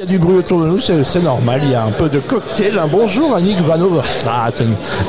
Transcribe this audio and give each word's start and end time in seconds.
Il 0.00 0.02
y 0.02 0.04
a 0.04 0.06
du 0.06 0.18
bruit 0.20 0.36
autour 0.36 0.60
de 0.60 0.66
nous, 0.68 0.78
c'est 0.78 1.20
normal, 1.20 1.60
il 1.64 1.72
y 1.72 1.74
a 1.74 1.82
un 1.82 1.90
peu 1.90 2.08
de 2.08 2.20
cocktail. 2.20 2.78
Un 2.78 2.86
bonjour 2.86 3.34
Annick 3.34 3.58
Van 3.62 3.80
Overstraat. 3.80 4.52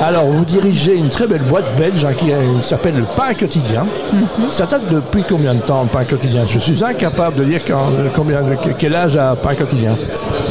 Alors, 0.00 0.24
vous 0.24 0.44
dirigez 0.44 0.96
une 0.96 1.08
très 1.10 1.28
belle 1.28 1.42
boîte 1.42 1.76
belge 1.78 2.04
hein, 2.04 2.12
qui, 2.12 2.32
s'appelle 2.60 2.96
le 2.96 3.04
Pain 3.04 3.32
Quotidien. 3.34 3.86
Mhm. 4.12 4.50
Ça 4.50 4.66
date 4.66 4.88
depuis 4.90 5.22
combien 5.22 5.54
de 5.54 5.60
temps, 5.60 5.84
le 5.84 5.88
Pain 5.88 6.04
Quotidien? 6.04 6.44
Je 6.44 6.58
suis 6.58 6.82
incapable 6.82 7.36
de 7.36 7.44
dire 7.44 7.60
quand, 7.64 7.90
combien, 8.16 8.40
quel 8.80 8.96
âge 8.96 9.16
a 9.16 9.36
Pain 9.36 9.54
Quotidien. 9.54 9.94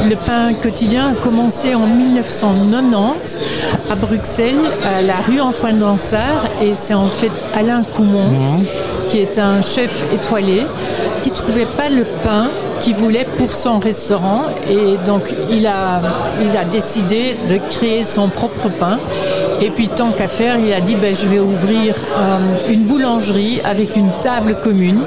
Le 0.08 0.16
Pain 0.16 0.54
Quotidien 0.54 1.08
a 1.08 1.14
commencé 1.22 1.74
en 1.74 1.86
1990 1.86 3.40
à 3.90 3.94
Bruxelles, 3.94 4.70
à 4.96 5.02
la 5.02 5.16
rue 5.16 5.42
Antoine 5.42 5.80
Dansard, 5.80 6.46
et 6.62 6.72
c'est 6.72 6.94
en 6.94 7.10
fait 7.10 7.32
Alain 7.54 7.82
Coumont, 7.82 8.30
mhm. 8.30 8.64
qui 9.10 9.18
est 9.18 9.38
un 9.38 9.60
chef 9.60 10.10
étoilé, 10.14 10.62
qui 11.22 11.30
trouvait 11.30 11.66
pas 11.76 11.90
le 11.90 12.04
pain 12.24 12.48
qu'il 12.80 12.94
voulait 12.94 13.26
pour 13.36 13.52
son 13.52 13.78
restaurant 13.78 14.42
et 14.68 14.96
donc 15.06 15.22
il 15.50 15.66
a, 15.66 16.00
il 16.42 16.56
a 16.56 16.64
décidé 16.64 17.34
de 17.48 17.58
créer 17.68 18.04
son 18.04 18.28
propre 18.28 18.68
pain. 18.68 18.98
Et 19.60 19.70
puis 19.70 19.88
tant 19.88 20.10
qu'à 20.10 20.28
faire, 20.28 20.58
il 20.58 20.72
a 20.72 20.80
dit 20.80 20.94
ben, 20.94 21.14
je 21.14 21.26
vais 21.26 21.38
ouvrir 21.38 21.94
euh, 22.16 22.72
une 22.72 22.84
boulangerie 22.84 23.60
avec 23.64 23.96
une 23.96 24.10
table 24.22 24.56
commune 24.62 25.00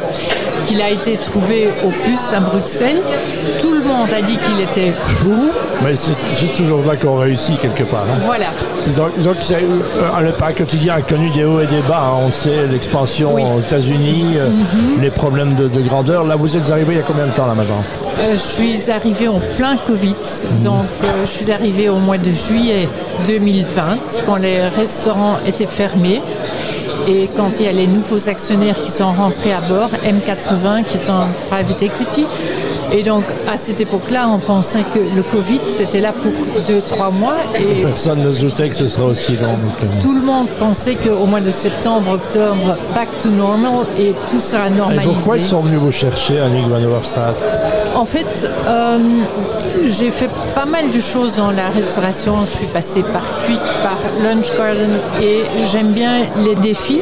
qu'il 0.66 0.82
a 0.82 0.90
été 0.90 1.18
trouvé 1.18 1.70
au 1.84 1.90
plus 1.90 2.34
à 2.34 2.40
Bruxelles. 2.40 3.02
Tout 3.62 3.74
le 3.74 3.84
monde 3.84 4.12
a 4.12 4.22
dit 4.22 4.38
qu'il 4.38 4.62
était 4.62 4.94
fou. 5.18 5.52
Mais 5.84 5.96
c'est 5.96 6.54
toujours 6.56 6.84
là 6.86 6.96
qu'on 6.96 7.18
réussit 7.18 7.60
quelque 7.60 7.84
part. 7.84 8.04
Hein. 8.04 8.20
Voilà. 8.26 8.48
Donc, 8.96 9.20
donc 9.22 9.36
euh, 9.52 10.22
le 10.22 10.32
pain 10.32 10.52
quotidien 10.54 10.96
a 10.96 11.02
connu 11.02 11.30
des 11.30 11.44
hauts 11.44 11.62
et 11.62 11.68
des 11.68 11.82
bas. 11.82 12.04
Hein. 12.06 12.24
On 12.28 12.32
sait 12.32 12.68
l'expansion 12.68 13.36
aux 13.36 13.60
États-Unis, 13.60 14.36
euh, 14.38 14.50
mhm. 14.50 15.02
les 15.02 15.10
problèmes 15.10 15.54
de, 15.56 15.68
grandeur. 15.82 16.24
Là, 16.24 16.36
vous 16.36 16.56
êtes 16.56 16.72
arrivé 16.72 16.94
il 16.94 16.98
y 16.98 17.00
a 17.00 17.04
combien 17.04 17.28
de 17.28 17.32
temps 17.32 17.48
là 17.48 17.54
maintenant? 17.56 17.84
Euh, 18.20 18.34
Je 18.34 18.38
suis 18.38 18.92
arrivé 18.92 19.28
en 19.28 19.40
plein 19.58 19.78
Covid. 19.78 20.16
Mhm. 20.16 20.60
Donc, 20.62 20.86
je 21.22 21.30
suis 21.30 21.52
arrivé 21.52 21.90
au 21.90 21.98
mois 21.98 22.18
de 22.18 22.32
juillet 22.32 22.88
2020, 23.26 23.82
quand 24.26 24.38
les 24.38 24.62
restaurants 24.68 25.38
étaient 25.46 25.66
fermés. 25.66 26.22
Et 27.08 27.28
quand 27.36 27.60
il 27.60 27.66
y 27.66 27.70
a 27.70 27.72
les 27.72 27.88
nouveaux 27.88 28.30
actionnaires 28.30 28.82
qui 28.82 28.92
sont 28.92 29.12
rentrés 29.12 29.54
à 29.54 29.62
bord, 29.62 29.90
M80 30.06 30.84
qui 30.84 30.98
est 30.98 31.10
un 31.10 31.28
private 31.50 31.84
equity, 31.84 32.26
et 32.96 33.02
donc, 33.02 33.24
à 33.52 33.58
cette 33.58 33.82
époque-là, 33.82 34.30
on 34.30 34.38
pensait 34.38 34.84
que 34.94 35.00
le 35.00 35.24
Covid, 35.24 35.62
c'était 35.68 36.00
là 36.00 36.14
pour 36.14 36.32
deux, 36.64 36.80
trois 36.80 37.10
mois. 37.10 37.38
Et 37.58 37.82
Personne 37.82 38.22
ne 38.22 38.32
se 38.32 38.40
doutait 38.40 38.70
que 38.70 38.76
ce 38.76 38.86
serait 38.88 39.06
aussi 39.10 39.36
long. 39.36 39.58
Euh. 39.82 39.86
Tout 40.00 40.14
le 40.14 40.22
monde 40.22 40.48
pensait 40.60 40.94
qu'au 40.96 41.26
mois 41.26 41.42
de 41.42 41.50
septembre, 41.50 42.12
octobre, 42.12 42.78
back 42.94 43.08
to 43.20 43.32
normal 43.32 43.88
et 43.98 44.14
tout 44.30 44.40
sera 44.40 44.70
normalisé. 44.70 45.10
Et 45.10 45.14
pourquoi 45.14 45.38
ils 45.38 45.44
sont 45.44 45.62
venus 45.62 45.80
vous 45.80 45.92
chercher, 45.92 46.40
Annick 46.40 46.68
Van 46.68 46.84
Overstraat 46.84 47.34
En 47.96 48.06
fait, 48.06 48.48
euh, 48.68 49.00
j'ai 49.86 50.12
fait 50.12 50.30
pas 50.54 50.66
mal 50.66 50.92
de 50.92 51.00
choses 51.00 51.38
dans 51.38 51.50
la 51.50 51.70
restauration. 51.70 52.46
Je 52.46 52.58
suis 52.58 52.68
passée 52.68 53.02
par 53.02 53.24
Quick, 53.46 53.62
par 53.82 53.98
Lunch 54.24 54.56
Garden 54.56 55.00
et 55.20 55.42
j'aime 55.72 55.94
bien 55.94 56.26
les 56.46 56.56
défis 56.56 56.93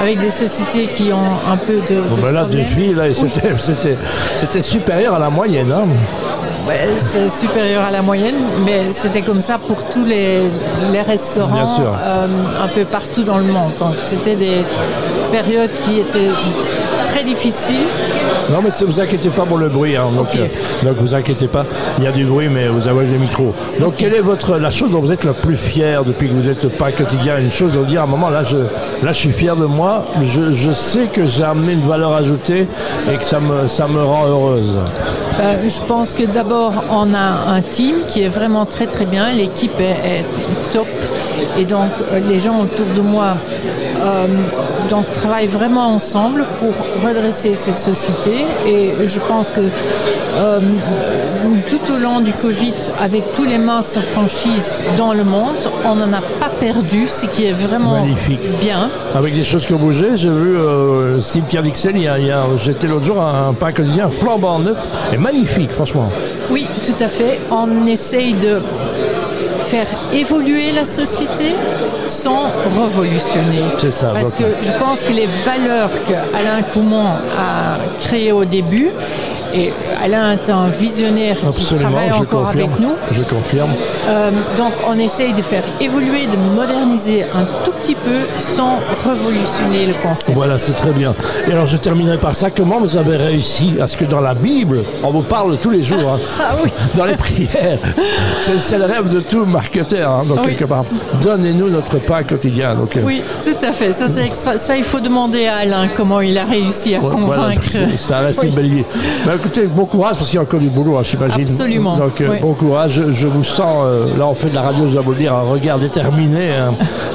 avec 0.00 0.20
des 0.20 0.30
sociétés 0.30 0.86
qui 0.86 1.12
ont 1.12 1.50
un 1.50 1.56
peu 1.56 1.80
de. 1.88 2.00
Bon, 2.00 2.16
ben 2.20 2.32
là, 2.32 2.44
défi, 2.44 2.92
là, 2.92 3.04
c'était 3.12 4.62
supérieur 4.62 5.14
à 5.14 5.18
la 5.18 5.30
moyenne. 5.30 5.72
Hein. 5.72 5.86
Ouais, 6.66 6.88
c'est 6.96 7.28
supérieur 7.28 7.84
à 7.84 7.90
la 7.90 8.00
moyenne, 8.00 8.36
mais 8.64 8.86
c'était 8.90 9.20
comme 9.20 9.42
ça 9.42 9.58
pour 9.58 9.86
tous 9.90 10.04
les, 10.04 10.44
les 10.92 11.02
restaurants 11.02 11.68
euh, 11.78 12.26
un 12.62 12.68
peu 12.68 12.86
partout 12.86 13.22
dans 13.22 13.36
le 13.36 13.44
monde. 13.44 13.72
Donc 13.78 13.96
c'était 13.98 14.36
des 14.36 14.64
périodes 15.34 15.72
qui 15.82 15.98
étaient 15.98 16.30
très 17.06 17.24
difficiles. 17.24 17.88
Non, 18.52 18.60
mais 18.62 18.68
ne 18.68 18.86
vous 18.86 19.00
inquiétez 19.00 19.30
pas 19.30 19.44
pour 19.44 19.58
le 19.58 19.68
bruit. 19.68 19.96
Hein. 19.96 20.06
donc, 20.14 20.28
euh, 20.36 20.46
donc, 20.84 20.94
vous 20.98 21.12
inquiétez 21.12 21.48
pas. 21.48 21.64
Il 21.98 22.04
y 22.04 22.06
a 22.06 22.12
du 22.12 22.24
bruit, 22.24 22.48
mais 22.48 22.68
vous 22.68 22.86
avez 22.86 23.06
des 23.06 23.18
micros. 23.18 23.52
Donc, 23.80 23.96
quelle 23.96 24.14
est 24.14 24.20
votre 24.20 24.58
la 24.58 24.70
chose 24.70 24.92
dont 24.92 25.00
vous 25.00 25.10
êtes 25.10 25.24
la 25.24 25.32
plus 25.32 25.56
fier 25.56 26.04
depuis 26.04 26.28
que 26.28 26.34
vous 26.34 26.42
n'êtes 26.48 26.68
pas 26.78 26.92
quotidien? 26.92 27.38
Une 27.38 27.50
chose, 27.50 27.76
vous 27.76 27.84
dire 27.84 28.02
à 28.02 28.04
un 28.04 28.06
moment, 28.06 28.30
là, 28.30 28.44
je, 28.44 28.58
là, 29.04 29.10
je 29.10 29.18
suis 29.18 29.32
fier 29.32 29.56
de 29.56 29.64
moi. 29.64 30.04
Je, 30.22 30.52
je 30.52 30.70
sais 30.70 31.06
que 31.12 31.26
j'ai 31.26 31.42
amené 31.42 31.72
une 31.72 31.88
valeur 31.88 32.12
ajoutée 32.14 32.68
et 33.12 33.16
que 33.16 33.24
ça 33.24 33.40
me, 33.40 33.66
ça 33.66 33.88
me 33.88 34.04
rend 34.04 34.26
heureuse. 34.28 34.78
Euh, 35.40 35.68
je 35.68 35.80
pense 35.82 36.14
que 36.14 36.22
d'abord, 36.22 36.72
on 36.90 37.12
a 37.14 37.50
un 37.50 37.60
team 37.60 37.96
qui 38.08 38.22
est 38.22 38.28
vraiment 38.28 38.66
très 38.66 38.86
très 38.86 39.04
bien. 39.04 39.32
L'équipe 39.32 39.78
est, 39.80 40.24
top. 40.72 40.86
Et 41.58 41.64
donc, 41.64 41.90
euh, 42.12 42.20
les 42.28 42.38
gens 42.38 42.60
autour 42.60 42.86
de 42.96 43.00
moi 43.00 43.36
euh, 44.00 44.26
donc, 44.90 45.10
travaillent 45.12 45.48
vraiment 45.48 45.94
ensemble 45.94 46.44
pour 46.58 46.72
redresser 47.06 47.54
cette 47.54 47.74
société. 47.74 48.44
Et 48.66 48.92
je 49.06 49.20
pense 49.20 49.50
que 49.50 49.62
tout 51.68 51.92
au 51.92 51.98
long 51.98 52.20
du 52.20 52.32
Covid, 52.32 52.74
avec 53.00 53.32
tous 53.32 53.44
les 53.44 53.58
masses 53.58 53.98
franchises 54.12 54.80
dans 54.96 55.12
le 55.12 55.24
monde, 55.24 55.56
on 55.84 55.94
n'en 55.94 56.12
a 56.12 56.20
pas 56.20 56.48
perdu, 56.48 57.06
ce 57.06 57.26
qui 57.26 57.44
est 57.44 57.52
vraiment 57.52 58.00
Magnifique. 58.00 58.40
bien. 58.60 58.88
Avec 59.14 59.34
des 59.34 59.44
choses 59.44 59.64
qui 59.66 59.74
ont 59.74 59.78
bougé, 59.78 60.16
j'ai 60.16 60.28
vu 60.28 60.56
euh, 60.56 61.20
Cimetière 61.20 61.62
d'Ixelles, 61.62 61.94
j'étais 62.62 62.86
l'autre 62.86 63.04
jour 63.04 63.20
à 63.20 63.48
un 63.48 63.52
parc 63.52 63.76
quotidien 63.76 64.10
flambant 64.10 64.58
neuf 64.58 64.78
et 65.12 65.18
magnifique, 65.24 65.72
franchement. 65.72 66.10
Oui, 66.50 66.66
tout 66.84 67.02
à 67.02 67.08
fait. 67.08 67.40
On 67.50 67.86
essaye 67.86 68.34
de 68.34 68.60
faire 69.64 69.86
évoluer 70.12 70.70
la 70.72 70.84
société 70.84 71.54
sans 72.06 72.42
révolutionner. 72.78 73.62
C'est 73.78 73.90
ça. 73.90 74.10
Parce 74.12 74.34
que 74.34 74.44
je 74.60 74.72
pense 74.72 75.02
que 75.02 75.12
les 75.12 75.28
valeurs 75.50 75.90
que 76.06 76.16
Alain 76.38 76.62
Coumont 76.70 77.14
a 77.38 77.78
créées 78.00 78.32
au 78.32 78.44
début, 78.44 78.90
et 79.54 79.72
Alain 80.02 80.32
est 80.32 80.50
un 80.50 80.68
visionnaire 80.68 81.36
qui 81.56 81.74
travaille 81.74 82.10
encore 82.12 82.48
avec 82.48 82.78
nous. 82.80 82.94
Je 83.12 83.22
confirme. 83.22 83.70
Euh, 84.08 84.30
donc 84.56 84.72
on 84.86 84.98
essaye 84.98 85.32
de 85.32 85.42
faire 85.42 85.62
évoluer, 85.80 86.26
de 86.26 86.36
moderniser 86.36 87.22
un 87.22 87.44
tout 87.64 87.72
petit 87.82 87.94
peu 87.94 88.20
sans 88.38 88.78
révolutionner 89.04 89.86
le 89.86 89.94
concept. 90.02 90.36
Voilà, 90.36 90.58
c'est 90.58 90.74
très 90.74 90.92
bien. 90.92 91.14
Et 91.48 91.52
alors 91.52 91.66
je 91.66 91.76
terminerai 91.76 92.18
par 92.18 92.34
ça. 92.34 92.50
Comment 92.50 92.80
vous 92.80 92.96
avez 92.96 93.16
réussi 93.16 93.74
à 93.80 93.86
ce 93.86 93.96
que 93.96 94.04
dans 94.04 94.20
la 94.20 94.34
Bible, 94.34 94.82
on 95.02 95.10
vous 95.10 95.22
parle 95.22 95.56
tous 95.58 95.70
les 95.70 95.82
jours, 95.82 96.00
hein, 96.00 96.18
ah, 96.40 96.56
oui. 96.62 96.70
dans 96.94 97.04
les 97.04 97.16
prières, 97.16 97.78
c'est 98.42 98.78
le 98.78 98.84
rêve 98.84 99.08
de 99.08 99.20
tout 99.20 99.44
marketeur, 99.44 100.10
hein, 100.10 100.24
donc 100.26 100.46
quelque 100.46 100.64
part. 100.64 100.84
Donnez-nous 101.22 101.70
notre 101.70 101.98
pain 101.98 102.22
quotidien. 102.22 102.74
Donc, 102.74 102.96
euh. 102.96 103.02
Oui, 103.04 103.22
tout 103.42 103.64
à 103.64 103.72
fait. 103.72 103.92
Ça, 103.92 104.06
extra... 104.22 104.58
ça, 104.58 104.76
il 104.76 104.84
faut 104.84 105.00
demander 105.00 105.46
à 105.46 105.56
Alain 105.58 105.88
comment 105.96 106.20
il 106.20 106.36
a 106.38 106.44
réussi 106.44 106.94
à 106.94 106.98
convaincre. 106.98 107.62
ça 107.98 108.18
reste 108.18 108.42
une 108.42 108.50
belle 108.50 108.68
vie. 108.68 108.84
Écoutez, 109.44 109.66
bon 109.66 109.84
courage 109.84 110.16
parce 110.16 110.28
qu'il 110.28 110.36
y 110.36 110.38
a 110.38 110.42
encore 110.42 110.58
du 110.58 110.70
boulot, 110.70 110.96
hein, 110.96 111.02
j'imagine. 111.04 111.42
Absolument. 111.42 111.98
Donc, 111.98 112.18
euh, 112.22 112.38
bon 112.40 112.54
courage. 112.54 113.02
Je 113.12 113.26
vous 113.26 113.44
sens, 113.44 113.84
euh, 113.84 114.16
là, 114.16 114.26
on 114.26 114.34
fait 114.34 114.48
de 114.48 114.54
la 114.54 114.62
radio, 114.62 114.86
je 114.86 114.92
dois 114.94 115.02
vous 115.02 115.10
le 115.10 115.18
dire, 115.18 115.34
un 115.34 115.42
regard 115.42 115.78
déterminé, 115.78 116.48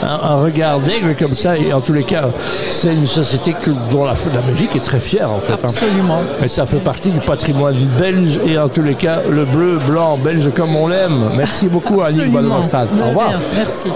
un, 0.03 0.35
regard 0.35 0.79
d'aigle 0.79 1.15
comme 1.15 1.33
ça. 1.33 1.57
Et 1.57 1.73
en 1.73 1.81
tous 1.81 1.93
les 1.93 2.03
cas, 2.03 2.29
c'est 2.69 2.93
une 2.93 3.07
société 3.07 3.53
que, 3.53 3.71
dont 3.89 4.05
la, 4.05 4.13
la 4.31 4.41
Belgique 4.41 4.75
est 4.75 4.85
très 4.85 4.99
fière, 4.99 5.31
en 5.31 5.39
fait. 5.39 5.53
Hein. 5.53 5.69
Absolument. 5.69 6.19
Et 6.43 6.47
ça 6.47 6.67
fait 6.67 6.77
partie 6.77 7.09
du 7.09 7.19
patrimoine 7.19 7.75
belge 7.97 8.39
et 8.45 8.59
en 8.59 8.69
tous 8.69 8.83
les 8.83 8.93
cas, 8.93 9.21
le 9.27 9.45
bleu, 9.45 9.79
blanc, 9.87 10.15
belge 10.23 10.51
comme 10.55 10.75
on 10.75 10.87
l'aime. 10.87 11.31
Merci 11.35 11.67
beaucoup, 11.67 12.01
Annie 12.03 12.21
Au 12.31 13.07
revoir. 13.07 13.31
Merci. 13.55 13.89